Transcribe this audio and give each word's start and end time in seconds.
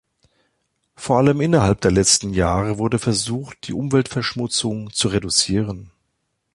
Vor 0.95 1.17
allem 1.19 1.41
innerhalb 1.41 1.81
der 1.81 1.91
letzten 1.91 2.33
Jahre 2.33 2.79
wurde 2.79 2.97
versucht 2.97 3.67
die 3.67 3.73
Umweltverschmutzung 3.73 4.89
zu 4.91 5.09
reduzieren. 5.09 5.91